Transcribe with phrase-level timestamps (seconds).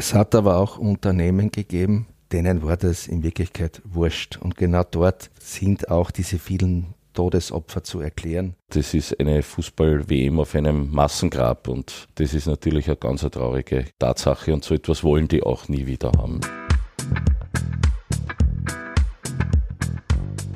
[0.00, 4.38] Es hat aber auch Unternehmen gegeben, denen war das in Wirklichkeit wurscht.
[4.38, 8.54] Und genau dort sind auch diese vielen Todesopfer zu erklären.
[8.70, 14.54] Das ist eine Fußball-WM auf einem Massengrab und das ist natürlich eine ganz traurige Tatsache
[14.54, 16.40] und so etwas wollen die auch nie wieder haben.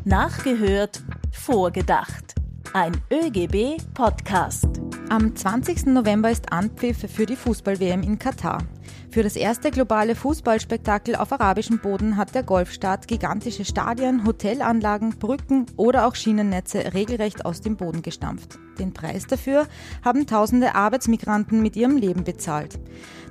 [0.06, 1.02] Nachgehört,
[1.32, 2.34] vorgedacht.
[2.72, 4.73] Ein ÖGB-Podcast.
[5.10, 5.86] Am 20.
[5.86, 8.58] November ist Anpfiff für die Fußball-WM in Katar.
[9.10, 15.66] Für das erste globale Fußballspektakel auf arabischem Boden hat der Golfstaat gigantische Stadien, Hotelanlagen, Brücken
[15.76, 18.58] oder auch Schienennetze regelrecht aus dem Boden gestampft.
[18.78, 19.68] Den Preis dafür
[20.02, 22.80] haben tausende Arbeitsmigranten mit ihrem Leben bezahlt.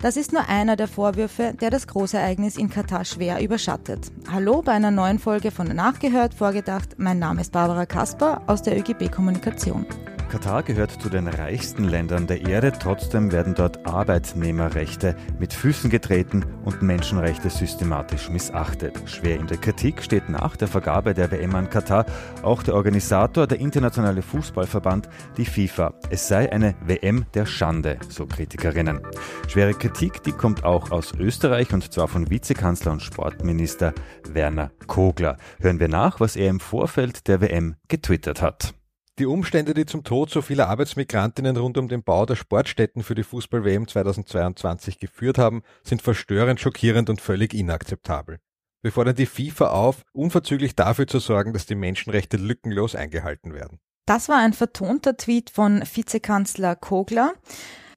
[0.02, 4.12] Das ist nur einer der Vorwürfe, der das Großereignis in Katar schwer überschattet.
[4.32, 6.96] Hallo bei einer neuen Folge von Nachgehört, Vorgedacht.
[6.98, 9.86] Mein Name ist Barbara Kasper aus der ÖGB Kommunikation.
[10.30, 16.46] Katar gehört zu den reichsten Ländern der Erde, trotzdem werden dort Arbeitnehmerrechte mit Füßen getreten
[16.66, 18.98] und Menschenrechte systematisch missachtet.
[19.10, 22.06] Schwer in der Kritik steht nach der Vergabe der WM an Katar
[22.42, 25.94] auch der Organisator, der Internationale Fußballverband, die FIFA.
[26.10, 29.02] Es sei eine WM der Schande, so Kritikerinnen.
[29.48, 33.94] Schwere Kritik, die kommt auch aus Österreich und zwar von Vizekanzler und Sportminister
[34.30, 35.38] Werner Kogler.
[35.60, 38.74] Hören wir nach, was er im Vorfeld der WM getwittert hat.
[39.20, 43.14] Die Umstände, die zum Tod so vieler Arbeitsmigrantinnen rund um den Bau der Sportstätten für
[43.14, 48.40] die Fußball-WM 2022 geführt haben, sind verstörend, schockierend und völlig inakzeptabel.
[48.82, 53.80] Wir fordern die FIFA auf, unverzüglich dafür zu sorgen, dass die Menschenrechte lückenlos eingehalten werden.
[54.08, 57.34] Das war ein vertonter Tweet von Vizekanzler Kogler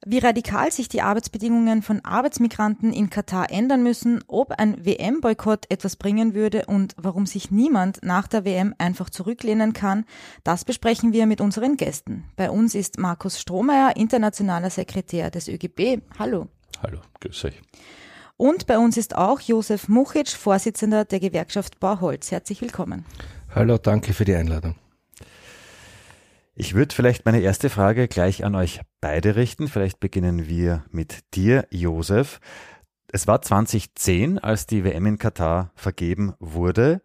[0.07, 5.97] wie radikal sich die Arbeitsbedingungen von Arbeitsmigranten in Katar ändern müssen, ob ein WM-Boykott etwas
[5.97, 10.05] bringen würde und warum sich niemand nach der WM einfach zurücklehnen kann,
[10.45, 12.25] das besprechen wir mit unseren Gästen.
[12.37, 16.01] Bei uns ist Markus Strohmeier, internationaler Sekretär des ÖGB.
[16.21, 16.47] Hallo.
[16.85, 17.61] Hallo, grüß euch.
[18.37, 22.31] Und bei uns ist auch Josef Muchitsch, Vorsitzender der Gewerkschaft Bauholz.
[22.31, 23.05] Herzlich willkommen.
[23.53, 24.77] Hallo, danke für die Einladung.
[26.59, 29.69] Ich würde vielleicht meine erste Frage gleich an euch beide richten.
[29.69, 32.41] Vielleicht beginnen wir mit dir, Josef.
[33.13, 37.03] Es war 2010, als die WM in Katar vergeben wurde.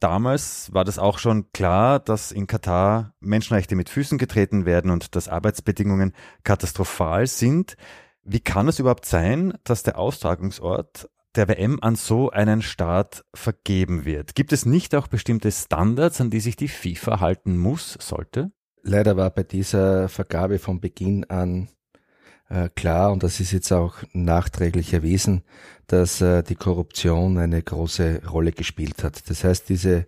[0.00, 5.14] Damals war das auch schon klar, dass in Katar Menschenrechte mit Füßen getreten werden und
[5.14, 7.76] dass Arbeitsbedingungen katastrophal sind.
[8.22, 14.06] Wie kann es überhaupt sein, dass der Austragungsort der WM an so einen Staat vergeben
[14.06, 14.34] wird?
[14.34, 18.50] Gibt es nicht auch bestimmte Standards, an die sich die FIFA halten muss, sollte?
[18.86, 21.68] Leider war bei dieser Vergabe von Beginn an
[22.50, 25.42] äh, klar, und das ist jetzt auch nachträglich erwiesen,
[25.86, 29.28] dass äh, die Korruption eine große Rolle gespielt hat.
[29.30, 30.06] Das heißt, diese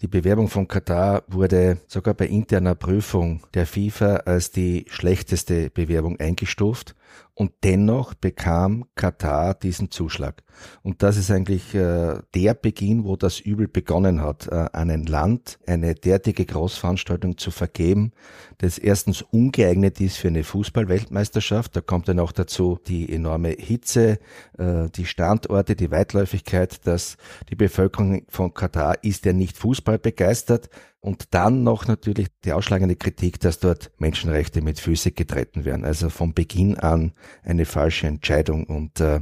[0.00, 6.20] die Bewerbung von Katar wurde sogar bei interner Prüfung der FIFA als die schlechteste Bewerbung
[6.20, 6.94] eingestuft
[7.34, 10.42] und dennoch bekam Katar diesen Zuschlag.
[10.82, 15.04] Und das ist eigentlich äh, der Beginn, wo das Übel begonnen hat, äh, an ein
[15.04, 18.12] Land eine derartige Großveranstaltung zu vergeben,
[18.58, 21.76] das erstens ungeeignet ist für eine Fußballweltmeisterschaft.
[21.76, 24.18] Da kommt dann auch dazu die enorme Hitze,
[24.58, 27.18] äh, die Standorte, die Weitläufigkeit, dass
[27.50, 30.70] die Bevölkerung von Katar ist ja nicht Fußball begeistert.
[31.00, 35.84] Und dann noch natürlich die ausschlagende Kritik, dass dort Menschenrechte mit Füße getreten werden.
[35.84, 37.12] Also von Beginn an
[37.44, 38.64] eine falsche Entscheidung.
[38.64, 39.20] Und äh,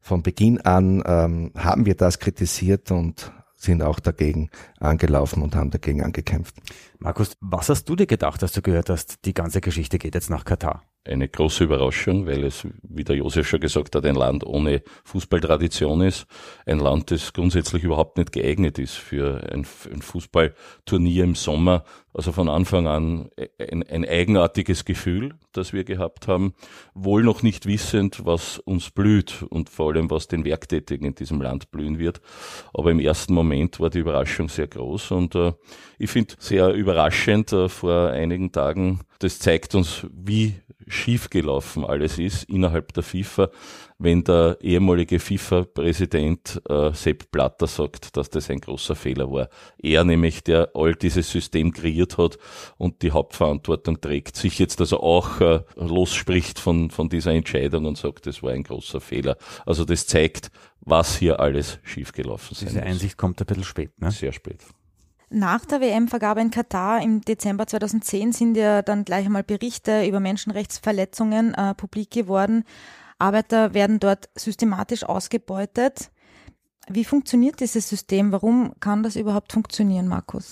[0.00, 5.70] von Beginn an ähm, haben wir das kritisiert und sind auch dagegen angelaufen und haben
[5.70, 6.54] dagegen angekämpft.
[6.98, 10.30] Markus, was hast du dir gedacht, als du gehört hast, die ganze Geschichte geht jetzt
[10.30, 10.84] nach Katar?
[11.08, 16.02] Eine große Überraschung, weil es, wie der Josef schon gesagt hat, ein Land ohne Fußballtradition
[16.02, 16.26] ist.
[16.66, 21.84] Ein Land, das grundsätzlich überhaupt nicht geeignet ist für ein, ein Fußballturnier im Sommer.
[22.18, 26.52] Also von Anfang an ein, ein, eigenartiges Gefühl, das wir gehabt haben,
[26.92, 31.40] wohl noch nicht wissend, was uns blüht und vor allem, was den Werktätigen in diesem
[31.40, 32.20] Land blühen wird.
[32.74, 35.52] Aber im ersten Moment war die Überraschung sehr groß und äh,
[36.00, 40.56] ich finde sehr überraschend äh, vor einigen Tagen, das zeigt uns, wie
[40.88, 43.50] schiefgelaufen alles ist innerhalb der FIFA,
[43.98, 49.48] wenn der ehemalige FIFA-Präsident äh, Sepp Blatter sagt, dass das ein großer Fehler war.
[49.78, 52.38] Er nämlich, der all dieses System kreiert hat
[52.76, 57.98] und die Hauptverantwortung trägt, sich jetzt also auch äh, losspricht von, von dieser Entscheidung und
[57.98, 59.36] sagt, das war ein großer Fehler.
[59.66, 62.62] Also das zeigt, was hier alles schiefgelaufen ist.
[62.62, 64.12] Diese Einsicht kommt ein bisschen spät, ne?
[64.12, 64.60] Sehr spät.
[65.30, 70.20] Nach der WM-Vergabe in Katar im Dezember 2010 sind ja dann gleich einmal Berichte über
[70.20, 72.64] Menschenrechtsverletzungen äh, publik geworden.
[73.18, 76.10] Arbeiter werden dort systematisch ausgebeutet.
[76.88, 78.32] Wie funktioniert dieses System?
[78.32, 80.50] Warum kann das überhaupt funktionieren, Markus?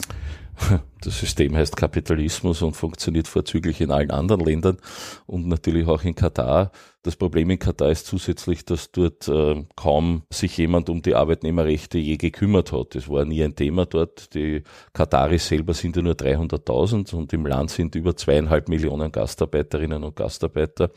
[1.01, 4.79] das System heißt Kapitalismus und funktioniert vorzüglich in allen anderen Ländern
[5.27, 6.71] und natürlich auch in Katar.
[7.03, 11.99] Das Problem in Katar ist zusätzlich, dass dort äh, kaum sich jemand um die Arbeitnehmerrechte
[11.99, 12.97] je gekümmert hat.
[12.97, 14.35] Es war nie ein Thema dort.
[14.35, 20.03] Die Kataris selber sind ja nur 300.000 und im Land sind über zweieinhalb Millionen Gastarbeiterinnen
[20.03, 20.91] und Gastarbeiter.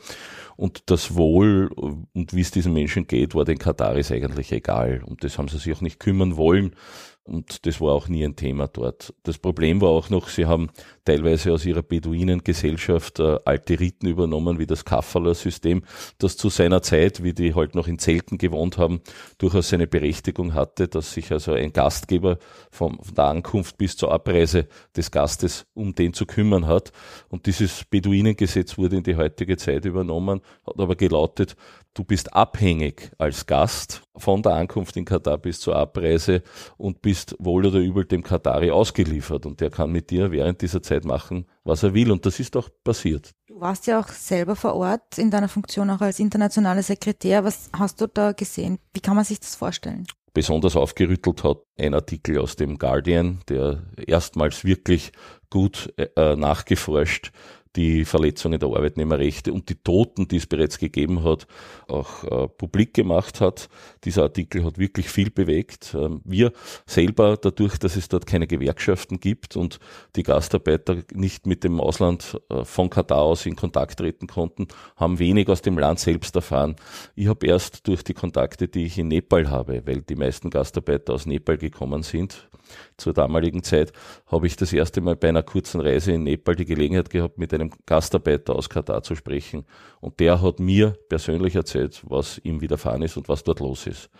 [0.56, 5.02] Und das Wohl und wie es diesen Menschen geht, war den Kataris eigentlich egal.
[5.06, 6.74] Und das haben sie sich auch nicht kümmern wollen.
[7.30, 9.14] Und das war auch nie ein Thema dort.
[9.22, 10.68] Das Problem war auch noch, sie haben
[11.04, 15.84] teilweise aus ihrer Beduinengesellschaft äh, alte Riten übernommen, wie das Kafferler-System,
[16.18, 19.00] das zu seiner Zeit, wie die halt noch in Zelten gewohnt haben,
[19.38, 22.38] durchaus seine Berechtigung hatte, dass sich also ein Gastgeber
[22.72, 24.66] von der Ankunft bis zur Abreise
[24.96, 26.90] des Gastes um den zu kümmern hat.
[27.28, 31.54] Und dieses Beduinengesetz wurde in die heutige Zeit übernommen, hat aber gelautet,
[31.94, 36.42] du bist abhängig als Gast von der Ankunft in Katar bis zur Abreise
[36.76, 40.82] und bist wohl oder übel dem Katari ausgeliefert und der kann mit dir während dieser
[40.82, 43.32] Zeit machen, was er will und das ist auch passiert.
[43.46, 47.44] Du warst ja auch selber vor Ort in deiner Funktion auch als internationaler Sekretär.
[47.44, 48.78] Was hast du da gesehen?
[48.94, 50.06] Wie kann man sich das vorstellen?
[50.32, 55.12] Besonders aufgerüttelt hat ein Artikel aus dem Guardian, der erstmals wirklich
[55.50, 57.32] gut äh, nachgeforscht
[57.76, 61.46] die Verletzungen der Arbeitnehmerrechte und die Toten, die es bereits gegeben hat,
[61.88, 63.68] auch äh, publik gemacht hat.
[64.04, 65.94] Dieser Artikel hat wirklich viel bewegt.
[65.94, 66.52] Ähm, wir
[66.86, 69.78] selber, dadurch, dass es dort keine Gewerkschaften gibt und
[70.16, 74.66] die Gastarbeiter nicht mit dem Ausland äh, von Katar aus in Kontakt treten konnten,
[74.96, 76.76] haben wenig aus dem Land selbst erfahren.
[77.14, 81.14] Ich habe erst durch die Kontakte, die ich in Nepal habe, weil die meisten Gastarbeiter
[81.14, 82.48] aus Nepal gekommen sind,
[82.96, 83.92] zur damaligen Zeit,
[84.26, 87.52] habe ich das erste Mal bei einer kurzen Reise in Nepal die Gelegenheit gehabt, mit
[87.54, 89.64] einem Gastarbeiter aus Katar zu sprechen.
[90.00, 94.10] Und der hat mir persönlich erzählt, was ihm widerfahren ist und was dort los ist.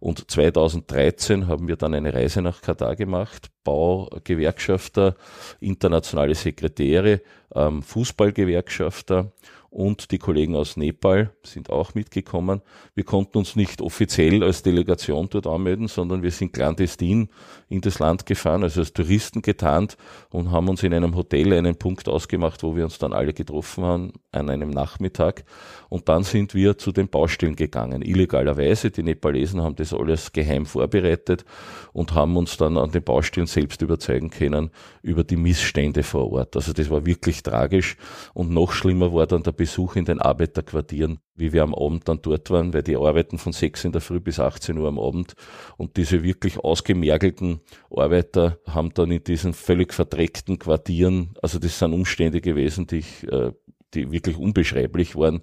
[0.00, 5.16] Und 2013 haben wir dann eine Reise nach Katar gemacht, Baugewerkschafter,
[5.60, 7.20] internationale Sekretäre,
[7.54, 9.32] ähm, Fußballgewerkschafter
[9.74, 12.62] und die Kollegen aus Nepal sind auch mitgekommen.
[12.94, 17.28] Wir konnten uns nicht offiziell als Delegation dort anmelden, sondern wir sind clandestin
[17.68, 19.96] in das Land gefahren, also als Touristen getarnt
[20.30, 23.82] und haben uns in einem Hotel einen Punkt ausgemacht, wo wir uns dann alle getroffen
[23.82, 25.44] haben an einem Nachmittag.
[25.88, 28.92] Und dann sind wir zu den Baustellen gegangen, illegalerweise.
[28.92, 31.44] Die Nepalesen haben das alles geheim vorbereitet
[31.92, 34.70] und haben uns dann an den Baustellen selbst überzeugen können
[35.02, 36.56] über die Missstände vor Ort.
[36.56, 37.96] Also das war wirklich tragisch.
[38.34, 42.20] Und noch schlimmer war dann der Besuch in den Arbeiterquartieren, wie wir am Abend dann
[42.22, 45.34] dort waren, weil die arbeiten von 6 in der Früh bis 18 Uhr am Abend
[45.76, 47.60] und diese wirklich ausgemergelten
[47.90, 53.24] Arbeiter haben dann in diesen völlig verdreckten Quartieren, also das sind Umstände gewesen, die ich
[53.28, 53.52] äh,
[53.94, 55.42] die wirklich unbeschreiblich waren,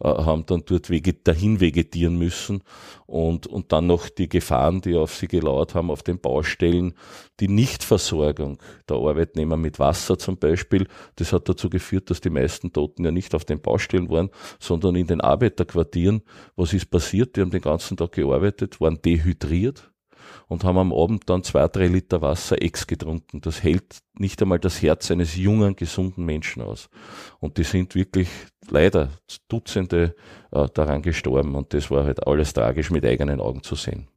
[0.00, 2.62] äh, haben dann dort veget dahin vegetieren müssen
[3.06, 6.94] und, und dann noch die Gefahren, die auf sie gelauert haben auf den Baustellen,
[7.40, 8.58] die Nichtversorgung
[8.88, 10.86] der Arbeitnehmer mit Wasser zum Beispiel,
[11.16, 14.96] das hat dazu geführt, dass die meisten Toten ja nicht auf den Baustellen waren, sondern
[14.96, 16.22] in den Arbeiterquartieren.
[16.56, 17.36] Was ist passiert?
[17.36, 19.90] Die haben den ganzen Tag gearbeitet, waren dehydriert,
[20.48, 23.40] und haben am Abend dann zwei, drei Liter Wasser ex getrunken.
[23.40, 26.88] Das hält nicht einmal das Herz eines jungen, gesunden Menschen aus.
[27.38, 28.28] Und die sind wirklich
[28.68, 29.10] leider
[29.48, 30.16] Dutzende
[30.50, 34.08] äh, daran gestorben und das war halt alles tragisch mit eigenen Augen zu sehen.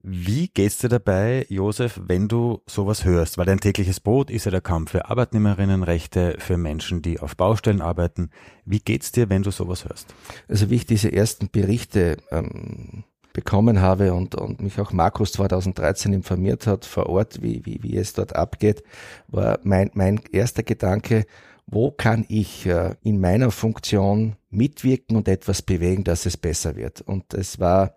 [0.00, 3.36] Wie geht's dir dabei, Josef, wenn du sowas hörst?
[3.36, 7.80] Weil dein tägliches Brot ist ja der Kampf für Arbeitnehmerinnenrechte, für Menschen, die auf Baustellen
[7.80, 8.30] arbeiten.
[8.64, 10.14] Wie geht's dir, wenn du sowas hörst?
[10.46, 13.04] Also wie ich diese ersten Berichte ähm,
[13.38, 17.96] bekommen habe und, und mich auch Markus 2013 informiert hat vor Ort, wie, wie, wie
[17.96, 18.82] es dort abgeht,
[19.28, 21.24] war mein, mein erster Gedanke,
[21.64, 27.00] wo kann ich äh, in meiner Funktion mitwirken und etwas bewegen, dass es besser wird.
[27.02, 27.94] Und es war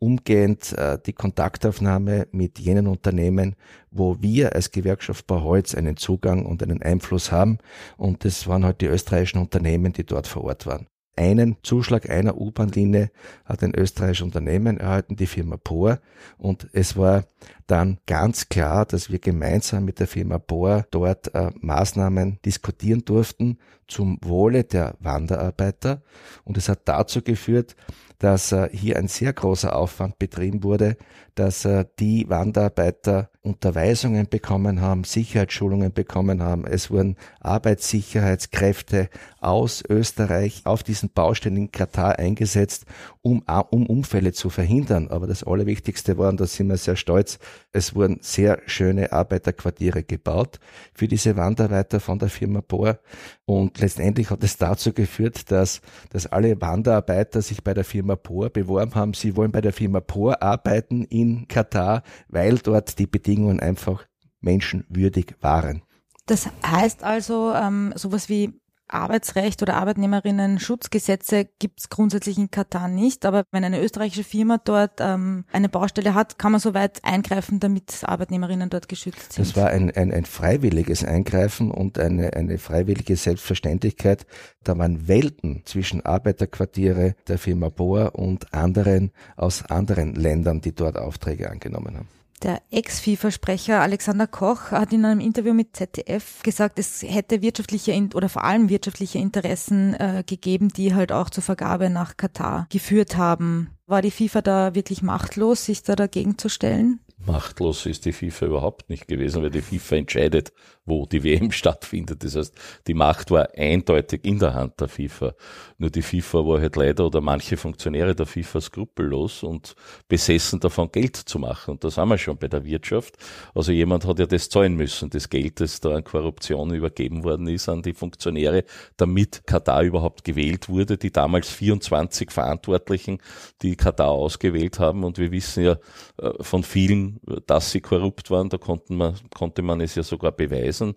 [0.00, 3.54] umgehend äh, die Kontaktaufnahme mit jenen Unternehmen,
[3.92, 7.58] wo wir als Gewerkschaft Bauholz einen Zugang und einen Einfluss haben.
[7.96, 10.88] Und das waren halt die österreichischen Unternehmen, die dort vor Ort waren
[11.20, 13.10] einen Zuschlag einer U-Bahn-Linie
[13.44, 16.00] hat ein österreichisches Unternehmen erhalten, die Firma Poor.
[16.38, 17.24] Und es war
[17.70, 23.58] dann ganz klar, dass wir gemeinsam mit der Firma Poor dort äh, Maßnahmen diskutieren durften
[23.86, 26.02] zum Wohle der Wanderarbeiter.
[26.44, 27.76] Und es hat dazu geführt,
[28.20, 30.96] dass äh, hier ein sehr großer Aufwand betrieben wurde,
[31.34, 36.66] dass äh, die Wanderarbeiter Unterweisungen bekommen haben, Sicherheitsschulungen bekommen haben.
[36.66, 39.08] Es wurden Arbeitssicherheitskräfte
[39.40, 42.84] aus Österreich auf diesen Baustellen in Katar eingesetzt,
[43.22, 45.08] um, um Unfälle zu verhindern.
[45.08, 47.38] Aber das Allerwichtigste war, und da sind wir sehr stolz,
[47.72, 50.58] es wurden sehr schöne Arbeiterquartiere gebaut
[50.94, 52.98] für diese Wanderarbeiter von der Firma Bohr.
[53.44, 58.50] Und letztendlich hat es dazu geführt, dass, dass alle Wanderarbeiter sich bei der Firma Bohr
[58.50, 59.14] beworben haben.
[59.14, 64.06] Sie wollen bei der Firma Bohr arbeiten in Katar, weil dort die Bedingungen einfach
[64.40, 65.82] menschenwürdig waren.
[66.26, 68.60] Das heißt also, ähm, sowas wie
[68.92, 75.00] Arbeitsrecht oder Arbeitnehmerinnen-Schutzgesetze gibt es grundsätzlich in Katar nicht, aber wenn eine österreichische Firma dort
[75.00, 79.46] ähm, eine Baustelle hat, kann man soweit eingreifen, damit Arbeitnehmerinnen dort geschützt sind.
[79.46, 84.26] Das war ein, ein, ein freiwilliges Eingreifen und eine, eine freiwillige Selbstverständlichkeit.
[84.64, 90.96] Da waren Welten zwischen Arbeiterquartiere der Firma Bohr und anderen aus anderen Ländern, die dort
[90.96, 92.19] Aufträge angenommen haben.
[92.42, 98.30] Der Ex-FIFA-Sprecher Alexander Koch hat in einem Interview mit ZDF gesagt, es hätte wirtschaftliche oder
[98.30, 103.76] vor allem wirtschaftliche Interessen äh, gegeben, die halt auch zur Vergabe nach Katar geführt haben.
[103.86, 107.00] War die FIFA da wirklich machtlos, sich da dagegen zu stellen?
[107.26, 110.52] Machtlos ist die FIFA überhaupt nicht gewesen, weil die FIFA entscheidet,
[110.90, 112.22] wo die WM stattfindet.
[112.22, 112.54] Das heißt,
[112.86, 115.34] die Macht war eindeutig in der Hand der FIFA.
[115.78, 119.74] Nur die FIFA war halt leider oder manche Funktionäre der FIFA skrupellos und
[120.08, 121.72] besessen davon, Geld zu machen.
[121.72, 123.16] Und da sind wir schon bei der Wirtschaft.
[123.54, 127.46] Also jemand hat ja das zahlen müssen, das Geld, das da an Korruption übergeben worden
[127.46, 128.64] ist an die Funktionäre,
[128.96, 133.18] damit Katar überhaupt gewählt wurde, die damals 24 Verantwortlichen,
[133.62, 135.04] die Katar ausgewählt haben.
[135.04, 135.76] Und wir wissen ja
[136.20, 138.48] äh, von vielen, dass sie korrupt waren.
[138.48, 140.94] Da konnte man, konnte man es ja sogar beweisen beweisen.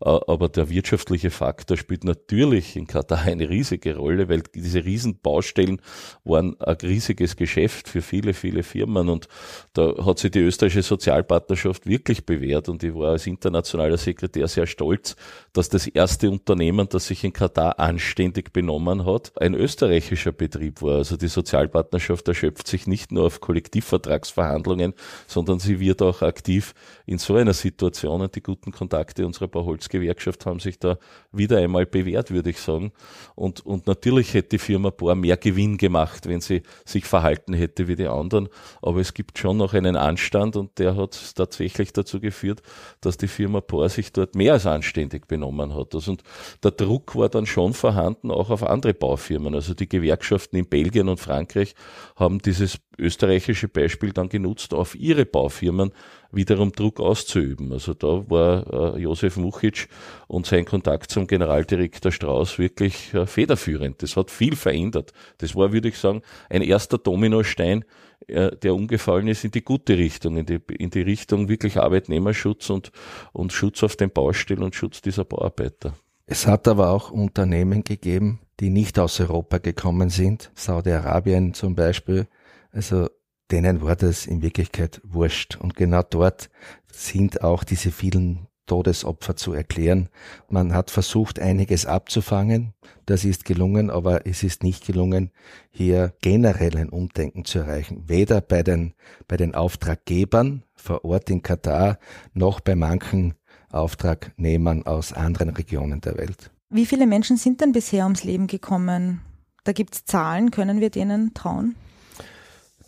[0.00, 5.80] Äh, aber der wirtschaftliche Faktor spielt natürlich in Katar eine riesige Rolle, weil diese Riesenbaustellen
[6.24, 9.08] waren ein riesiges Geschäft für viele, viele Firmen.
[9.08, 9.28] Und
[9.74, 12.68] da hat sich die österreichische Sozialpartnerschaft wirklich bewährt.
[12.68, 15.16] Und ich war als internationaler Sekretär sehr stolz,
[15.52, 20.98] dass das erste Unternehmen, das sich in Katar anständig benommen hat, ein österreichischer Betrieb war.
[20.98, 24.94] Also die Sozialpartnerschaft erschöpft sich nicht nur auf Kollektivvertragsverhandlungen,
[25.26, 26.74] sondern sie wird auch aktiv
[27.06, 30.98] in so einer Situation und die guten Kontakte Kontakte unserer Bauholzgewerkschaft haben sich da
[31.32, 32.92] wieder einmal bewährt, würde ich sagen.
[33.34, 37.88] Und, und natürlich hätte die Firma Bohr mehr Gewinn gemacht, wenn sie sich verhalten hätte
[37.88, 38.48] wie die anderen.
[38.82, 42.62] Aber es gibt schon noch einen Anstand und der hat tatsächlich dazu geführt,
[43.00, 45.94] dass die Firma Bohr sich dort mehr als anständig benommen hat.
[45.94, 46.22] Also, und
[46.62, 49.54] der Druck war dann schon vorhanden, auch auf andere Baufirmen.
[49.54, 51.74] Also die Gewerkschaften in Belgien und Frankreich
[52.16, 55.92] haben dieses österreichische Beispiel dann genutzt, auf ihre Baufirmen
[56.30, 57.72] wiederum Druck auszuüben.
[57.72, 59.88] Also da war äh, Josef Muchic
[60.26, 64.02] und sein Kontakt zum Generaldirektor Strauß wirklich äh, federführend.
[64.02, 65.12] Das hat viel verändert.
[65.38, 67.84] Das war, würde ich sagen, ein erster Dominostein,
[68.26, 72.68] äh, der umgefallen ist in die gute Richtung, in die, in die Richtung wirklich Arbeitnehmerschutz
[72.68, 72.92] und,
[73.32, 75.94] und Schutz auf den Baustellen und Schutz dieser Bauarbeiter.
[76.26, 82.26] Es hat aber auch Unternehmen gegeben, die nicht aus Europa gekommen sind, Saudi-Arabien zum Beispiel.
[82.70, 83.08] Also
[83.50, 85.56] denen war das in Wirklichkeit wurscht.
[85.56, 86.50] Und genau dort
[86.92, 90.08] sind auch diese vielen Todesopfer zu erklären.
[90.48, 92.74] Man hat versucht, einiges abzufangen.
[93.06, 95.32] Das ist gelungen, aber es ist nicht gelungen,
[95.70, 98.04] hier generell ein Umdenken zu erreichen.
[98.06, 98.94] Weder bei den,
[99.26, 101.98] bei den Auftraggebern vor Ort in Katar
[102.34, 103.34] noch bei manchen
[103.70, 106.50] Auftragnehmern aus anderen Regionen der Welt.
[106.70, 109.22] Wie viele Menschen sind denn bisher ums Leben gekommen?
[109.64, 111.74] Da gibt es Zahlen, können wir denen trauen?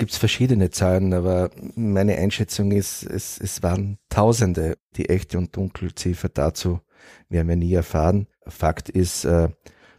[0.01, 4.79] Gibt es verschiedene Zahlen, aber meine Einschätzung ist, es, es waren Tausende.
[4.97, 6.81] Die echte und Dunkelziffer dazu
[7.29, 8.27] werden wir nie erfahren.
[8.47, 9.51] Fakt ist, äh,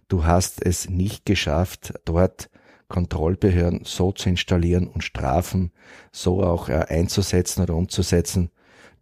[0.08, 2.50] du hast es nicht geschafft, dort
[2.90, 5.72] Kontrollbehörden so zu installieren und Strafen
[6.12, 8.50] so auch äh, einzusetzen oder umzusetzen,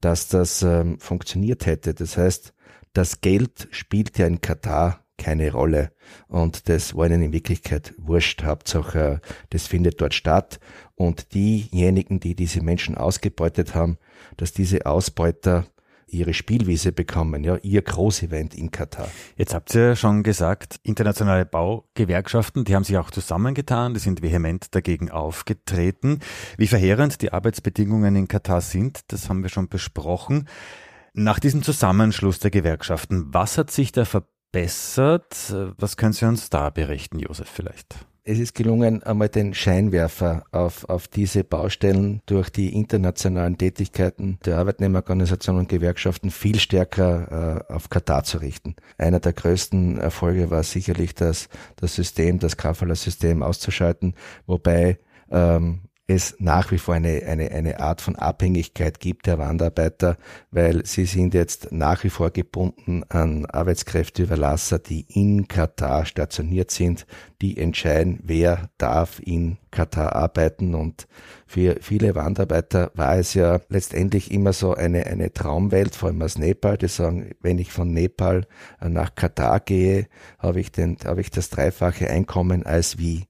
[0.01, 1.93] dass das ähm, funktioniert hätte.
[1.93, 2.53] Das heißt,
[2.91, 5.91] das Geld spielt ja in Katar keine Rolle.
[6.27, 8.43] Und das war ihnen in Wirklichkeit wurscht.
[8.43, 9.21] Hauptsache,
[9.51, 10.59] das findet dort statt.
[10.95, 13.99] Und diejenigen, die diese Menschen ausgebeutet haben,
[14.37, 15.67] dass diese Ausbeuter
[16.11, 19.07] ihre Spielwiese bekommen, ja, ihr Großevent in Katar.
[19.35, 24.73] Jetzt habt ihr schon gesagt, internationale Baugewerkschaften, die haben sich auch zusammengetan, die sind vehement
[24.73, 26.19] dagegen aufgetreten.
[26.57, 30.47] Wie verheerend die Arbeitsbedingungen in Katar sind, das haben wir schon besprochen.
[31.13, 34.38] Nach diesem Zusammenschluss der Gewerkschaften, was hat sich da verbessert?
[34.51, 35.53] Verbessert.
[35.77, 38.05] Was können Sie uns da berichten, Josef, vielleicht?
[38.23, 44.59] Es ist gelungen, einmal den Scheinwerfer auf, auf diese Baustellen durch die internationalen Tätigkeiten der
[44.59, 48.75] Arbeitnehmerorganisationen und Gewerkschaften viel stärker äh, auf Katar zu richten.
[48.99, 54.13] Einer der größten Erfolge war sicherlich das, das System, das Kafaler-System auszuschalten,
[54.45, 54.99] wobei
[55.31, 60.17] ähm, es nach wie vor eine, eine, eine Art von Abhängigkeit gibt der Wanderarbeiter,
[60.49, 67.05] weil sie sind jetzt nach wie vor gebunden an Arbeitskräfteüberlasser, die in Katar stationiert sind,
[67.43, 70.73] die entscheiden, wer darf in Katar arbeiten.
[70.73, 71.07] Und
[71.45, 76.39] für viele Wanderarbeiter war es ja letztendlich immer so eine, eine Traumwelt, vor allem aus
[76.39, 78.47] Nepal, die sagen, wenn ich von Nepal
[78.81, 80.07] nach Katar gehe,
[80.39, 83.29] habe ich den, habe ich das dreifache Einkommen als wie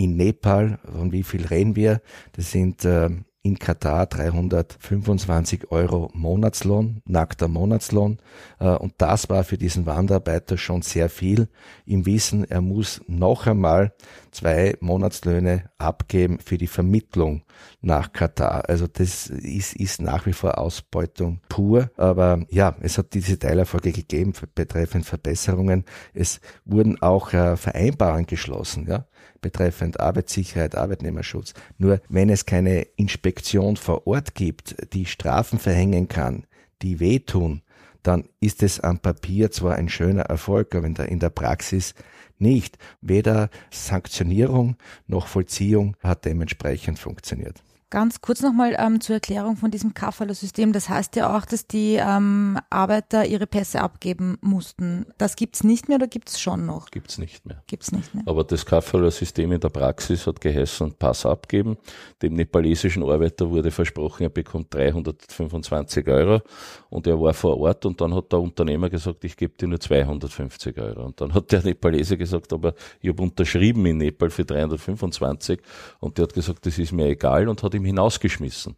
[0.00, 2.00] in Nepal, von wie viel reden wir?
[2.32, 3.10] Das sind äh,
[3.42, 8.18] in Katar 325 Euro Monatslohn, nackter Monatslohn.
[8.58, 11.48] Äh, und das war für diesen Wanderarbeiter schon sehr viel
[11.84, 13.92] im Wissen, er muss noch einmal
[14.30, 17.42] zwei Monatslöhne abgeben für die Vermittlung
[17.80, 18.68] nach Katar.
[18.68, 21.90] Also das ist, ist nach wie vor Ausbeutung pur.
[21.96, 25.84] Aber ja, es hat diese Teilerfolge gegeben betreffend Verbesserungen.
[26.14, 28.86] Es wurden auch äh, Vereinbarungen geschlossen.
[28.88, 29.06] Ja?
[29.40, 31.54] betreffend Arbeitssicherheit, Arbeitnehmerschutz.
[31.78, 36.44] Nur wenn es keine Inspektion vor Ort gibt, die Strafen verhängen kann,
[36.82, 37.62] die wehtun,
[38.02, 41.94] dann ist es am Papier zwar ein schöner Erfolg, aber in der, in der Praxis
[42.40, 42.78] nicht.
[43.00, 47.62] Weder Sanktionierung noch Vollziehung hat dementsprechend funktioniert.
[47.90, 50.72] Ganz kurz nochmal ähm, zur Erklärung von diesem Kafala-System.
[50.72, 55.06] Das heißt ja auch, dass die ähm, Arbeiter ihre Pässe abgeben mussten.
[55.18, 56.92] Das gibt's nicht mehr oder gibt's schon noch?
[56.92, 57.64] Gibt's nicht mehr.
[57.66, 58.22] Gibt's nicht mehr.
[58.26, 61.78] Aber das Kafala-System in der Praxis hat geheißen, Pass abgeben.
[62.22, 66.42] Dem nepalesischen Arbeiter wurde versprochen, er bekommt 325 Euro
[66.90, 69.80] und er war vor Ort und dann hat der Unternehmer gesagt, ich gebe dir nur
[69.80, 71.06] 250 Euro.
[71.06, 75.60] Und dann hat der Nepalese gesagt, aber ich habe unterschrieben in Nepal für 325
[75.98, 78.76] und der hat gesagt, das ist mir egal und hat ihm hinausgeschmissen.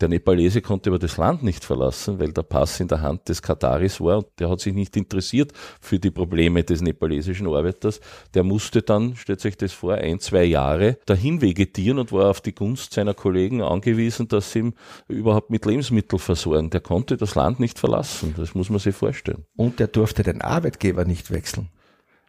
[0.00, 3.42] Der Nepalese konnte aber das Land nicht verlassen, weil der Pass in der Hand des
[3.42, 8.00] Kataris war und der hat sich nicht interessiert für die Probleme des nepalesischen Arbeiters.
[8.34, 12.40] Der musste dann, stellt sich das vor, ein, zwei Jahre dahin vegetieren und war auf
[12.40, 14.74] die Gunst seiner Kollegen angewiesen, dass sie ihm
[15.08, 16.70] überhaupt mit Lebensmitteln versorgen.
[16.70, 18.34] Der konnte das Land nicht verlassen.
[18.36, 19.44] Das muss man sich vorstellen.
[19.56, 21.68] Und er durfte den Arbeitgeber nicht wechseln.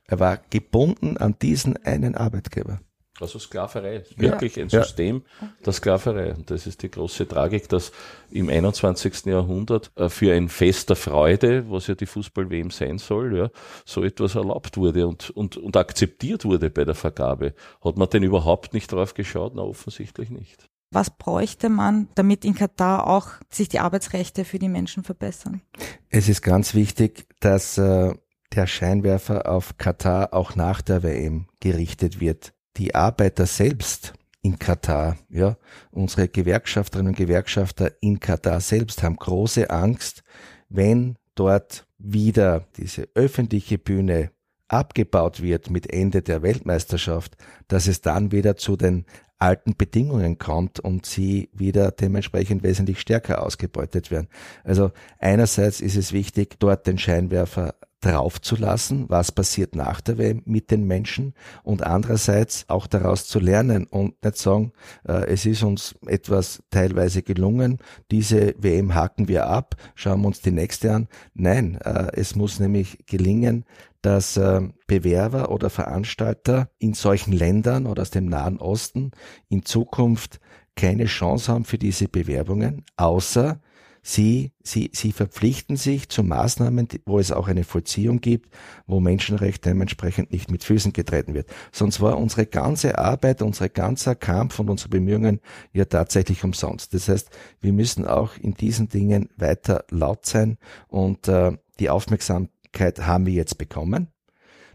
[0.06, 2.82] Er war gebunden an diesen einen Arbeitgeber.
[3.22, 4.64] Also Sklaverei, wirklich ja.
[4.64, 5.24] ein System
[5.66, 6.34] der Sklaverei.
[6.34, 7.92] Und das ist die große Tragik, dass
[8.32, 9.26] im 21.
[9.26, 13.50] Jahrhundert äh, für ein Fest der Freude, was ja die Fußball-WM sein soll, ja,
[13.86, 17.54] so etwas erlaubt wurde und, und, und akzeptiert wurde bei der Vergabe.
[17.84, 19.54] Hat man denn überhaupt nicht drauf geschaut?
[19.56, 20.70] Na, offensichtlich nicht.
[20.94, 25.62] Was bräuchte man, damit in Katar auch sich die Arbeitsrechte für die Menschen verbessern?
[26.10, 28.14] Es ist ganz wichtig, dass äh,
[28.54, 35.18] der Scheinwerfer auf Katar auch nach der WM gerichtet wird die Arbeiter selbst in Katar,
[35.30, 35.58] ja,
[35.92, 40.24] unsere Gewerkschafterinnen und Gewerkschafter in Katar selbst haben große Angst,
[40.70, 44.32] wenn dort wieder diese öffentliche Bühne
[44.68, 47.36] abgebaut wird mit Ende der Weltmeisterschaft,
[47.68, 49.06] dass es dann wieder zu den
[49.38, 54.28] alten Bedingungen kommt und sie wieder dementsprechend wesentlich stärker ausgebeutet werden.
[54.64, 60.72] Also einerseits ist es wichtig, dort den Scheinwerfer draufzulassen, was passiert nach der WM mit
[60.72, 61.34] den Menschen
[61.64, 64.74] und andererseits auch daraus zu lernen und nicht sagen,
[65.08, 67.78] äh, es ist uns etwas teilweise gelungen,
[68.10, 71.08] diese WM haken wir ab, schauen wir uns die nächste an.
[71.34, 73.66] Nein, äh, es muss nämlich gelingen,
[74.02, 79.12] dass äh, Bewerber oder Veranstalter in solchen Ländern oder aus dem Nahen Osten
[79.48, 80.40] in Zukunft
[80.76, 83.62] keine Chance haben für diese Bewerbungen, außer
[84.04, 88.52] Sie, sie, sie verpflichten sich zu Maßnahmen, wo es auch eine Vollziehung gibt,
[88.88, 91.48] wo Menschenrecht dementsprechend nicht mit Füßen getreten wird.
[91.72, 95.40] Sonst war unsere ganze Arbeit, unser ganzer Kampf und unsere Bemühungen
[95.72, 96.96] ja tatsächlich umsonst.
[96.96, 103.06] Das heißt, wir müssen auch in diesen Dingen weiter laut sein und äh, die Aufmerksamkeit
[103.06, 104.08] haben wir jetzt bekommen.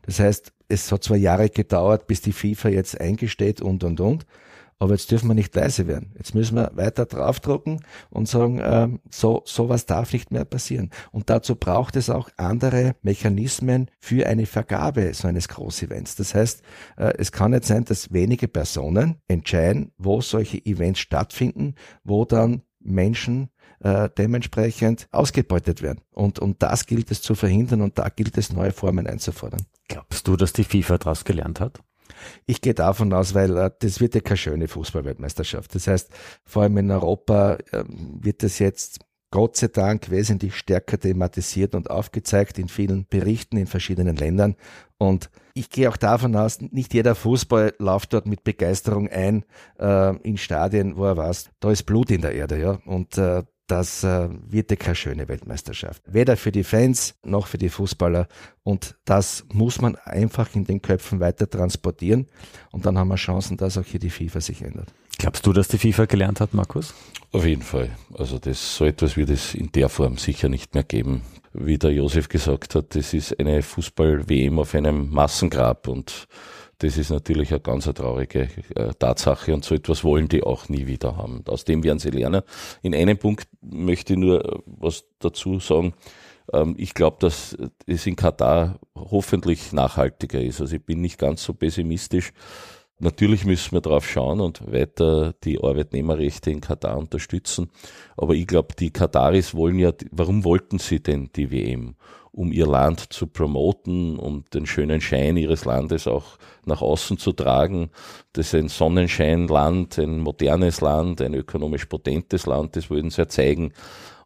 [0.02, 4.26] Das heißt, es hat zwar Jahre gedauert, bis die FIFA jetzt eingesteht und und und.
[4.78, 6.12] Aber jetzt dürfen wir nicht leise werden.
[6.18, 10.90] Jetzt müssen wir weiter draufdrucken und sagen, ähm, so sowas darf nicht mehr passieren.
[11.12, 16.16] Und dazu braucht es auch andere Mechanismen für eine Vergabe so eines Großevents.
[16.16, 16.62] Das heißt,
[16.98, 22.62] äh, es kann nicht sein, dass wenige Personen entscheiden, wo solche Events stattfinden, wo dann
[22.80, 23.48] Menschen
[23.80, 26.00] äh, dementsprechend ausgebeutet werden.
[26.10, 29.66] Und, und das gilt es zu verhindern und da gilt es, neue Formen einzufordern.
[29.88, 31.80] Glaubst du, dass die FIFA daraus gelernt hat?
[32.46, 35.74] Ich gehe davon aus, weil äh, das wird ja keine schöne Fußballweltmeisterschaft.
[35.74, 36.10] Das heißt,
[36.44, 39.00] vor allem in Europa äh, wird das jetzt
[39.30, 44.56] Gott sei Dank wesentlich stärker thematisiert und aufgezeigt in vielen Berichten in verschiedenen Ländern.
[44.98, 49.44] Und ich gehe auch davon aus, nicht jeder Fußball läuft dort mit Begeisterung ein
[49.78, 52.78] äh, in Stadien, wo er weiß, da ist Blut in der Erde, ja.
[52.86, 56.02] Und äh, das äh, wird ja keine schöne Weltmeisterschaft.
[56.06, 58.28] Weder für die Fans noch für die Fußballer.
[58.62, 62.28] Und das muss man einfach in den Köpfen weiter transportieren.
[62.70, 64.92] Und dann haben wir Chancen, dass auch hier die FIFA sich ändert.
[65.18, 66.94] Glaubst du, dass die FIFA gelernt hat, Markus?
[67.32, 67.90] Auf jeden Fall.
[68.16, 71.22] Also das, so etwas wird es in der Form sicher nicht mehr geben.
[71.52, 76.28] Wie der Josef gesagt hat, das ist eine Fußball-WM auf einem Massengrab und
[76.78, 80.86] das ist natürlich eine ganz traurige äh, Tatsache und so etwas wollen die auch nie
[80.86, 81.42] wieder haben.
[81.46, 82.42] Aus dem werden sie lernen.
[82.82, 85.94] In einem Punkt möchte ich nur äh, was dazu sagen.
[86.52, 90.60] Ähm, ich glaube, dass es in Katar hoffentlich nachhaltiger ist.
[90.60, 92.32] Also ich bin nicht ganz so pessimistisch.
[92.98, 97.70] Natürlich müssen wir darauf schauen und weiter die Arbeitnehmerrechte in Katar unterstützen.
[98.16, 101.96] Aber ich glaube, die Kataris wollen ja, warum wollten sie denn die WM?
[102.36, 107.32] Um ihr Land zu promoten, um den schönen Schein ihres Landes auch nach außen zu
[107.32, 107.88] tragen.
[108.34, 113.28] Das ist ein Sonnenscheinland, ein modernes Land, ein ökonomisch potentes Land, das wollen sie ja
[113.28, 113.72] zeigen.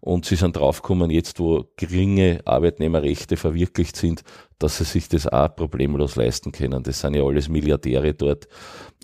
[0.00, 4.24] Und sie sind draufgekommen, jetzt wo geringe Arbeitnehmerrechte verwirklicht sind,
[4.60, 6.82] dass sie sich das auch problemlos leisten können.
[6.82, 8.46] Das sind ja alles Milliardäre dort.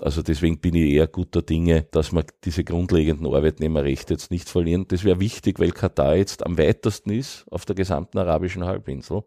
[0.02, 4.84] Also deswegen bin ich eher guter Dinge, dass wir diese grundlegenden Arbeitnehmerrechte jetzt nicht verlieren.
[4.88, 9.22] Das wäre wichtig, weil Katar jetzt am weitesten ist auf der gesamten arabischen Halbinsel.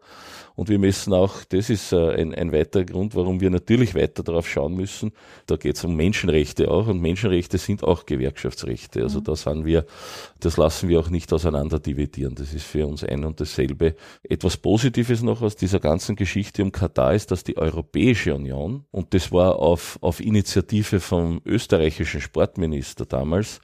[0.56, 4.22] Und wir müssen auch, das ist äh, ein, ein weiterer Grund, warum wir natürlich weiter
[4.22, 5.12] darauf schauen müssen.
[5.48, 9.02] Da geht es um Menschenrechte auch und Menschenrechte sind auch Gewerkschaftsrechte.
[9.02, 9.24] Also mhm.
[9.24, 9.86] da sind wir,
[10.40, 12.36] das lassen wir auch nicht auseinander dividieren.
[12.36, 13.96] Das ist für uns ein und dasselbe.
[14.22, 19.14] Etwas Positives noch aus dieser ganzen Geschichte um Katar ist, dass die Europäische Union, und
[19.14, 23.62] das war auf, auf Initiative vom österreichischen Sportminister damals,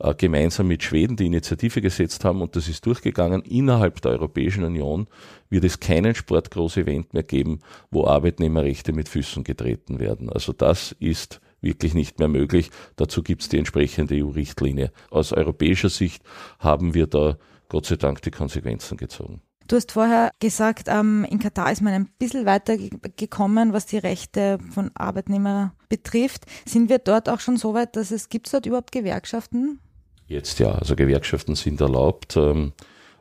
[0.00, 3.42] äh, gemeinsam mit Schweden die Initiative gesetzt haben und das ist durchgegangen.
[3.42, 5.06] Innerhalb der Europäischen Union
[5.48, 7.60] wird es keinen Sportgroß-Event mehr geben,
[7.92, 10.28] wo Arbeitnehmerrechte mit Füßen getreten werden.
[10.28, 12.70] Also das ist wirklich nicht mehr möglich.
[12.96, 14.90] Dazu gibt es die entsprechende EU-Richtlinie.
[15.10, 16.24] Aus europäischer Sicht
[16.58, 17.38] haben wir da
[17.68, 19.40] Gott sei Dank die Konsequenzen gezogen.
[19.68, 23.98] Du hast vorher gesagt, ähm, in Katar ist man ein bisschen weiter gekommen, was die
[23.98, 26.44] Rechte von Arbeitnehmern betrifft.
[26.64, 29.78] Sind wir dort auch schon so weit, dass es gibt dort überhaupt Gewerkschaften?
[30.26, 32.36] Jetzt ja, also Gewerkschaften sind erlaubt.
[32.36, 32.72] Ähm,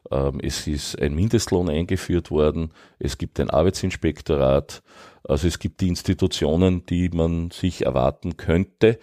[0.10, 2.72] ähm, es ist ein Mindestlohn eingeführt worden.
[3.00, 4.82] Es gibt ein Arbeitsinspektorat.
[5.24, 9.00] Also es gibt die Institutionen, die man sich erwarten könnte.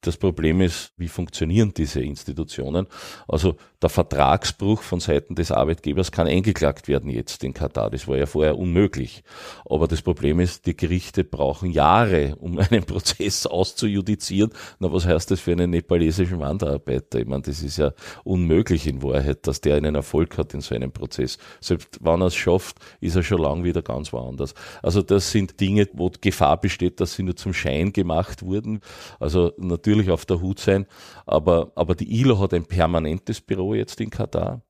[0.00, 2.86] Das Problem ist, wie funktionieren diese Institutionen?
[3.26, 7.90] Also der Vertragsbruch von Seiten des Arbeitgebers kann eingeklagt werden jetzt in Katar.
[7.90, 9.24] Das war ja vorher unmöglich.
[9.68, 14.52] Aber das Problem ist, die Gerichte brauchen Jahre, um einen Prozess auszujudizieren.
[14.78, 17.18] Na, was heißt das für einen nepalesischen Wanderarbeiter?
[17.18, 20.76] Ich meine, das ist ja unmöglich in Wahrheit, dass der einen Erfolg hat in so
[20.76, 21.38] einem Prozess.
[21.60, 24.54] Selbst wenn er es schafft, ist er schon lang wieder ganz woanders.
[24.80, 28.80] Also das sind Dinge, wo Gefahr besteht, dass sie nur zum Schein gemacht wurden.
[29.18, 30.86] Also natürlich auf der Hut sein.
[31.26, 34.62] Aber, aber die ILO hat ein permanentes Büro jetzt in Katar.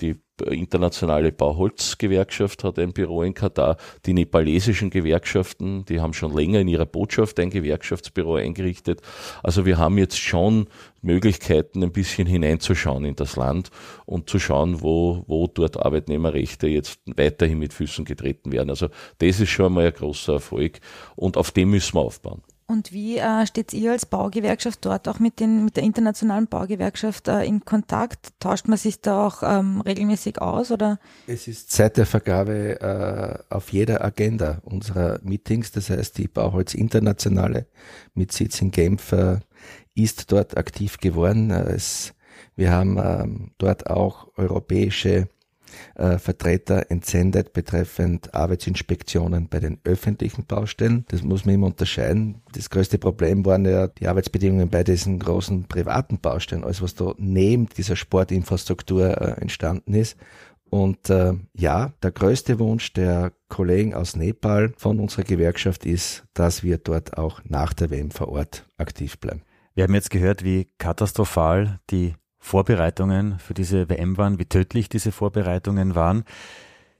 [0.00, 3.76] Die internationale Bauholzgewerkschaft hat ein Büro in Katar.
[4.06, 9.02] Die nepalesischen Gewerkschaften, die haben schon länger in ihrer Botschaft ein Gewerkschaftsbüro eingerichtet.
[9.42, 10.68] Also wir haben jetzt schon
[11.02, 13.70] Möglichkeiten, ein bisschen hineinzuschauen in das Land
[14.06, 18.70] und zu schauen, wo, wo dort Arbeitnehmerrechte jetzt weiterhin mit Füßen getreten werden.
[18.70, 20.80] Also das ist schon mal ein großer Erfolg
[21.16, 22.42] und auf dem müssen wir aufbauen.
[22.70, 27.26] Und wie äh, steht ihr als Baugewerkschaft dort auch mit, den, mit der internationalen Baugewerkschaft
[27.26, 28.28] äh, in Kontakt?
[28.40, 30.70] Tauscht man sich da auch ähm, regelmäßig aus?
[30.70, 30.98] Oder?
[31.26, 36.74] Es ist seit der Vergabe äh, auf jeder Agenda unserer Meetings, das heißt die Bauholz
[36.74, 37.66] Internationale
[38.12, 39.38] mit Sitz in Genf äh,
[39.94, 41.50] ist dort aktiv geworden.
[41.50, 42.12] Äh, es,
[42.54, 45.30] wir haben ähm, dort auch europäische
[45.94, 51.04] äh, Vertreter entsendet betreffend Arbeitsinspektionen bei den öffentlichen Baustellen.
[51.08, 52.42] Das muss man immer unterscheiden.
[52.52, 57.14] Das größte Problem waren ja die Arbeitsbedingungen bei diesen großen privaten Baustellen, alles was da
[57.18, 60.16] neben dieser Sportinfrastruktur äh, entstanden ist.
[60.70, 66.62] Und äh, ja, der größte Wunsch der Kollegen aus Nepal von unserer Gewerkschaft ist, dass
[66.62, 69.42] wir dort auch nach der WM vor Ort aktiv bleiben.
[69.74, 75.12] Wir haben jetzt gehört, wie katastrophal die Vorbereitungen für diese WM waren, wie tödlich diese
[75.12, 76.24] Vorbereitungen waren.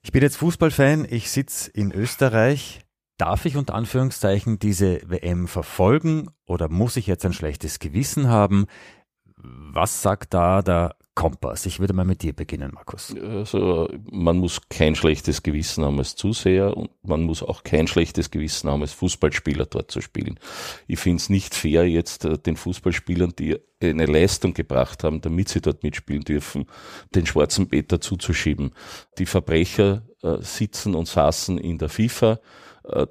[0.02, 2.80] Ich bin jetzt Fußballfan, ich sitze in Österreich.
[3.16, 8.66] Darf ich unter Anführungszeichen diese WM verfolgen oder muss ich jetzt ein schlechtes Gewissen haben?
[9.36, 11.66] Was sagt da der Kompass?
[11.66, 13.12] Ich würde mal mit dir beginnen, Markus.
[13.20, 18.30] Also man muss kein schlechtes Gewissen haben als Zuseher und man muss auch kein schlechtes
[18.30, 20.38] Gewissen haben als Fußballspieler dort zu spielen.
[20.86, 25.48] Ich finde es nicht fair, jetzt äh, den Fußballspielern, die eine Leistung gebracht haben, damit
[25.48, 26.66] sie dort mitspielen dürfen,
[27.16, 28.70] den schwarzen Peter zuzuschieben.
[29.18, 32.38] Die Verbrecher äh, sitzen und saßen in der FIFA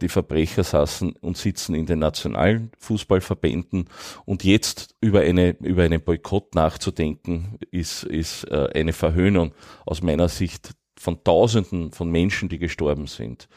[0.02, 3.90] die Verbrecher saßen und sitzen in den nationalen Fußballverbänden.
[4.26, 9.54] Und jetzt über eine über einen Boykott nachzudenken ist ist äh, eine Verhöhnung
[9.86, 13.48] aus meiner Sicht von Tausenden von Menschen, die gestorben sind.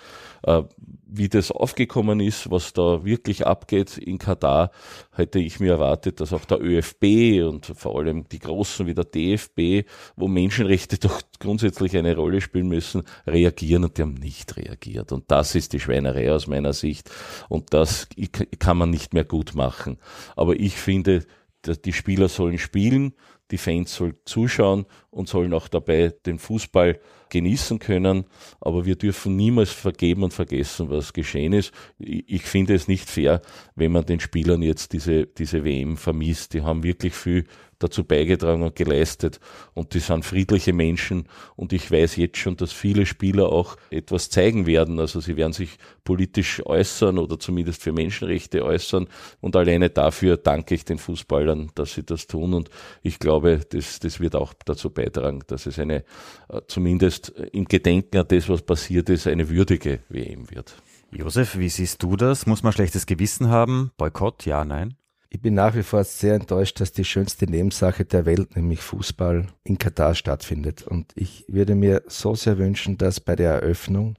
[0.43, 0.63] Äh,
[1.07, 4.71] wie das aufgekommen ist, was da wirklich abgeht in Katar,
[5.13, 9.05] hätte ich mir erwartet, dass auch der ÖFB und vor allem die Großen wie der
[9.05, 15.13] DFB, wo Menschenrechte doch grundsätzlich eine Rolle spielen müssen, reagieren und die haben nicht reagiert.
[15.13, 17.11] Und das ist die Schweinerei aus meiner Sicht.
[17.49, 18.09] Und das
[18.59, 19.99] kann man nicht mehr gut machen.
[20.37, 21.27] Aber ich finde,
[21.85, 23.15] die Spieler sollen spielen
[23.51, 27.01] die Fans sollen zuschauen und sollen auch dabei den Fußball
[27.31, 28.25] genießen können.
[28.61, 31.73] Aber wir dürfen niemals vergeben und vergessen, was geschehen ist.
[31.99, 33.41] Ich finde es nicht fair,
[33.75, 36.55] wenn man den Spielern jetzt diese, diese WM vermisst.
[36.55, 37.47] Die haben wirklich viel
[37.81, 39.41] dazu beigetragen und geleistet.
[39.75, 41.25] Und die sind friedliche Menschen.
[41.57, 45.01] Und ich weiß jetzt schon, dass viele Spieler auch etwas zeigen werden.
[45.01, 49.09] Also sie werden sich politisch äußern oder zumindest für Menschenrechte äußern.
[49.41, 52.55] Und alleine dafür danke ich den Fußballern, dass sie das tun.
[52.55, 52.71] Und
[53.03, 56.05] ich glaube, das, das wird auch dazu beitragen, dass es eine,
[56.49, 56.61] äh,
[57.23, 60.83] zumindest im Gedenken an das, was passiert ist, eine würdige WM wird.
[61.13, 62.47] Josef, wie siehst du das?
[62.47, 63.91] Muss man schlechtes Gewissen haben?
[63.97, 64.47] Boykott?
[64.47, 64.95] Ja, nein?
[65.29, 69.47] Ich bin nach wie vor sehr enttäuscht, dass die schönste Nebensache der Welt, nämlich Fußball,
[69.65, 70.83] in Katar stattfindet.
[70.83, 74.17] Und ich würde mir so sehr wünschen, dass bei der Eröffnung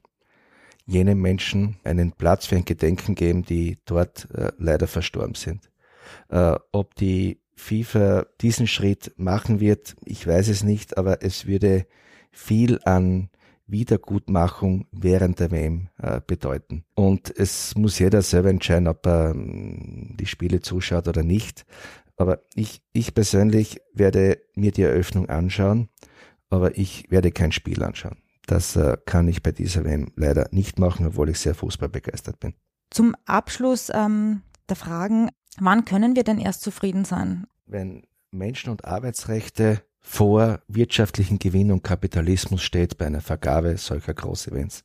[0.86, 5.70] jenen Menschen einen Platz für ein Gedenken geben, die dort äh, leider verstorben sind.
[6.28, 11.86] Äh, ob die FIFA diesen Schritt machen wird, ich weiß es nicht, aber es würde
[12.32, 13.30] viel an
[13.66, 16.84] Wiedergutmachung während der WM äh, bedeuten.
[16.94, 21.64] Und es muss jeder selber entscheiden, ob er ähm, die Spiele zuschaut oder nicht.
[22.16, 25.88] Aber ich, ich persönlich werde mir die Eröffnung anschauen,
[26.50, 28.18] aber ich werde kein Spiel anschauen.
[28.46, 32.54] Das äh, kann ich bei dieser WM leider nicht machen, obwohl ich sehr fußballbegeistert bin.
[32.90, 37.46] Zum Abschluss ähm, der Fragen, wann können wir denn erst zufrieden sein?
[37.66, 44.84] Wenn Menschen- und Arbeitsrechte vor wirtschaftlichen Gewinn und Kapitalismus steht bei einer Vergabe solcher Großevents,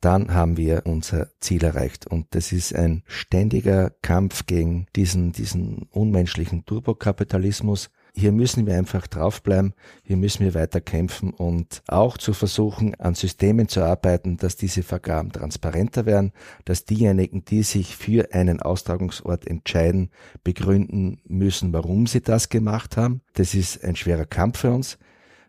[0.00, 2.06] dann haben wir unser Ziel erreicht.
[2.06, 9.06] Und das ist ein ständiger Kampf gegen diesen, diesen unmenschlichen Turbokapitalismus, hier müssen wir einfach
[9.06, 14.56] draufbleiben, hier müssen wir weiter kämpfen und auch zu versuchen, an Systemen zu arbeiten, dass
[14.56, 16.32] diese Vergaben transparenter werden,
[16.64, 20.10] dass diejenigen, die sich für einen Austragungsort entscheiden,
[20.44, 23.22] begründen müssen, warum sie das gemacht haben.
[23.32, 24.98] Das ist ein schwerer Kampf für uns,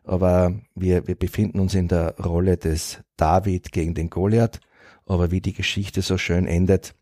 [0.05, 4.59] aber wir, wir befinden uns in der Rolle des David gegen den Goliath.
[5.05, 6.95] Aber wie die Geschichte so schön endet,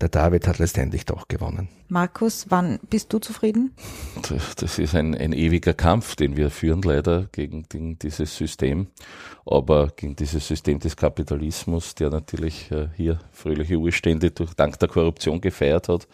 [0.00, 1.68] der David hat letztendlich doch gewonnen.
[1.88, 3.74] Markus, wann bist du zufrieden?
[4.56, 8.86] Das ist ein, ein ewiger Kampf, den wir führen leider gegen, gegen, dieses System,
[9.44, 14.88] aber gegen dieses System des Kapitalismus, der natürlich äh, hier fröhliche Urstände durch dank der
[14.88, 16.08] Korruption gefeiert hat.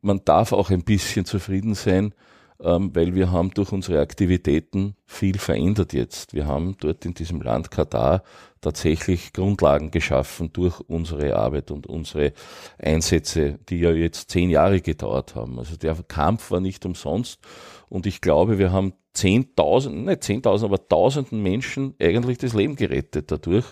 [0.00, 2.14] Man darf auch ein bisschen zufrieden sein,
[2.62, 6.34] ähm, weil wir haben durch unsere Aktivitäten viel verändert jetzt.
[6.34, 8.22] Wir haben dort in diesem Land Katar
[8.60, 12.32] tatsächlich Grundlagen geschaffen durch unsere Arbeit und unsere
[12.78, 15.58] Einsätze, die ja jetzt zehn Jahre gedauert haben.
[15.58, 17.40] Also der Kampf war nicht umsonst
[17.88, 23.30] und ich glaube, wir haben zehntausend, nicht zehntausend, aber tausenden Menschen eigentlich das Leben gerettet
[23.30, 23.64] dadurch.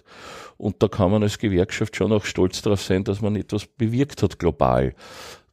[0.57, 4.23] Und da kann man als Gewerkschaft schon auch stolz darauf sein, dass man etwas bewirkt
[4.23, 4.95] hat global.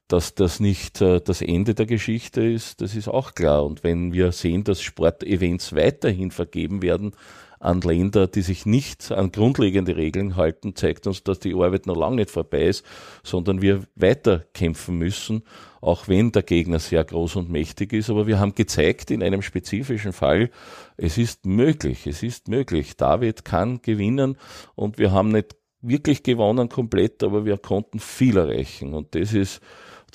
[0.07, 3.65] Dass das nicht äh, das Ende der Geschichte ist, das ist auch klar.
[3.65, 7.13] Und wenn wir sehen, dass Sportevents weiterhin vergeben werden
[7.59, 11.97] an Länder, die sich nicht an grundlegende Regeln halten, zeigt uns, dass die Arbeit noch
[11.97, 12.85] lange nicht vorbei ist,
[13.23, 15.43] sondern wir weiter kämpfen müssen,
[15.81, 18.09] auch wenn der Gegner sehr groß und mächtig ist.
[18.11, 20.51] Aber wir haben gezeigt in einem spezifischen Fall,
[20.97, 22.97] es ist möglich, es ist möglich.
[22.97, 24.37] David kann gewinnen
[24.75, 29.61] und wir haben nicht wirklich gewonnen komplett, aber wir konnten viel erreichen und das ist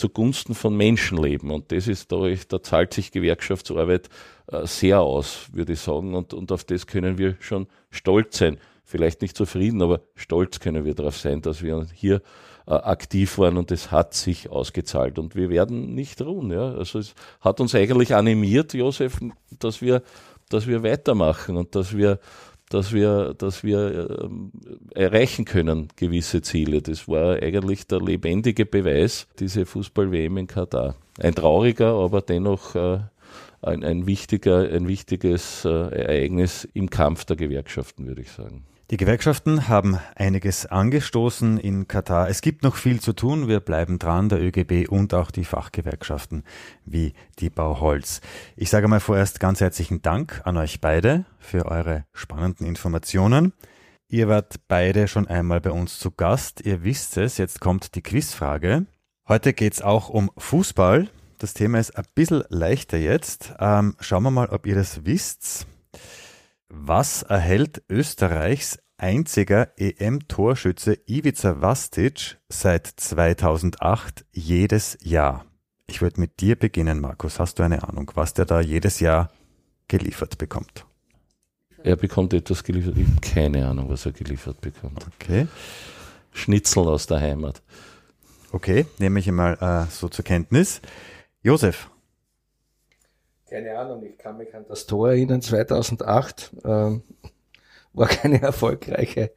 [0.01, 1.51] zugunsten von Menschenleben.
[1.51, 4.09] Und das ist dadurch, da zahlt sich Gewerkschaftsarbeit
[4.51, 6.15] äh, sehr aus, würde ich sagen.
[6.15, 8.59] Und, und auf das können wir schon stolz sein.
[8.83, 12.23] Vielleicht nicht zufrieden, aber stolz können wir darauf sein, dass wir hier
[12.67, 15.19] äh, aktiv waren und es hat sich ausgezahlt.
[15.19, 16.51] Und wir werden nicht ruhen.
[16.51, 16.73] Ja?
[16.73, 19.21] Also es hat uns eigentlich animiert, Josef,
[19.59, 20.03] dass wir,
[20.49, 22.19] dass wir weitermachen und dass wir
[22.71, 24.53] dass wir, dass wir ähm,
[24.95, 26.81] erreichen können gewisse Ziele.
[26.81, 30.95] Das war eigentlich der lebendige Beweis, diese Fußball-WM in Katar.
[31.19, 33.01] Ein trauriger, aber dennoch äh,
[33.61, 38.65] ein, ein wichtiger, ein wichtiges äh, Ereignis im Kampf der Gewerkschaften, würde ich sagen.
[38.91, 42.29] Die Gewerkschaften haben einiges angestoßen in Katar.
[42.29, 43.47] Es gibt noch viel zu tun.
[43.47, 46.43] Wir bleiben dran, der ÖGB und auch die Fachgewerkschaften
[46.85, 48.21] wie die Bauholz.
[48.57, 53.53] Ich sage mal vorerst ganz herzlichen Dank an euch beide für eure spannenden Informationen.
[54.09, 56.61] Ihr wart beide schon einmal bei uns zu Gast.
[56.63, 58.87] Ihr wisst es, jetzt kommt die Quizfrage.
[59.29, 61.09] Heute geht's auch um Fußball.
[61.39, 63.55] Das Thema ist ein bisschen leichter jetzt.
[63.61, 65.69] Ähm, schauen wir mal, ob ihr das wisst.
[66.73, 75.47] Was erhält Österreichs einziger EM-Torschütze Ivica Vastic seit 2008 jedes Jahr?
[75.89, 77.41] Ich würde mit dir beginnen, Markus.
[77.41, 79.33] Hast du eine Ahnung, was der da jedes Jahr
[79.89, 80.87] geliefert bekommt?
[81.83, 82.97] Er bekommt etwas geliefert.
[82.97, 85.05] Ich habe keine Ahnung, was er geliefert bekommt.
[85.19, 85.49] Okay.
[86.33, 87.63] Schnitzel aus der Heimat.
[88.53, 90.81] Okay, nehme ich einmal äh, so zur Kenntnis.
[91.43, 91.91] Josef.
[93.51, 96.53] Keine Ahnung, ich kann mich an das Tor erinnern, 2008.
[96.65, 97.03] Ähm,
[97.93, 99.33] war keine erfolgreiche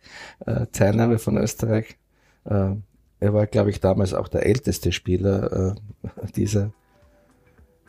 [0.45, 1.97] äh, Teilnahme von Österreich.
[2.45, 2.76] Äh,
[3.19, 6.71] er war, glaube ich, damals auch der älteste Spieler äh, dieser,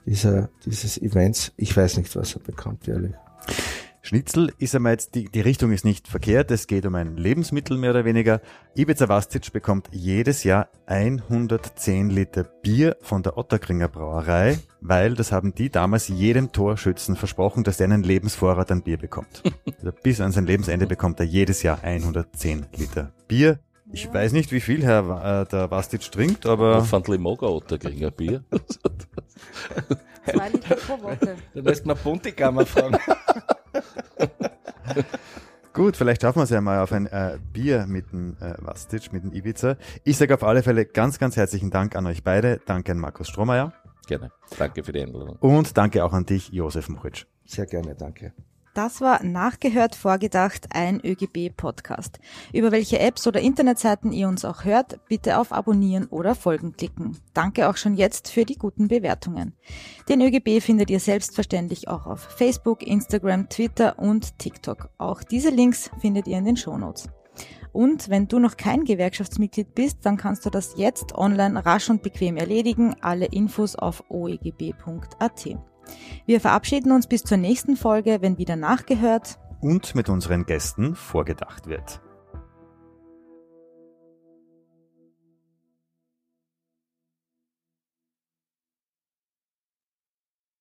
[0.06, 1.52] dieser, dieses Events.
[1.58, 3.12] Ich weiß nicht, was er bekommt, ehrlich.
[4.04, 7.78] Schnitzel ist einmal jetzt, die, die Richtung ist nicht verkehrt, es geht um ein Lebensmittel
[7.78, 8.42] mehr oder weniger.
[8.76, 15.54] Ibiza Vastic bekommt jedes Jahr 110 Liter Bier von der Otterkringer Brauerei, weil das haben
[15.54, 19.42] die damals jedem Torschützen versprochen, dass er einen Lebensvorrat an Bier bekommt.
[19.78, 23.58] Also bis an sein Lebensende bekommt er jedes Jahr 110 Liter Bier.
[23.90, 26.84] Ich weiß nicht, wie viel Herr äh, der Vastic trinkt, aber...
[26.84, 28.44] Fandli Moga Otterkringer Bier.
[30.26, 31.36] Zwei Liter pro Woche.
[31.54, 32.98] Da lässt man Buntigammer fragen.
[35.72, 39.12] Gut, vielleicht schaffen wir es ja mal auf ein äh, Bier mit dem äh, Vastic,
[39.12, 39.76] mit dem Ibiza.
[40.04, 42.60] Ich sage auf alle Fälle ganz, ganz herzlichen Dank an euch beide.
[42.64, 43.72] Danke an Markus Strohmeier.
[44.06, 44.30] Gerne.
[44.56, 45.36] Danke für die Einladung.
[45.40, 47.26] Und danke auch an dich, Josef Mochitsch.
[47.44, 48.32] Sehr gerne, danke.
[48.74, 52.18] Das war Nachgehört, Vorgedacht, ein ÖGB-Podcast.
[52.52, 57.16] Über welche Apps oder Internetseiten ihr uns auch hört, bitte auf Abonnieren oder Folgen klicken.
[57.34, 59.54] Danke auch schon jetzt für die guten Bewertungen.
[60.08, 64.90] Den ÖGB findet ihr selbstverständlich auch auf Facebook, Instagram, Twitter und TikTok.
[64.98, 67.08] Auch diese Links findet ihr in den Shownotes.
[67.72, 72.02] Und wenn du noch kein Gewerkschaftsmitglied bist, dann kannst du das jetzt online rasch und
[72.02, 72.96] bequem erledigen.
[73.00, 75.58] Alle Infos auf oegb.at.
[76.26, 81.66] Wir verabschieden uns bis zur nächsten Folge, wenn wieder nachgehört Und mit unseren Gästen vorgedacht
[81.66, 82.00] wird.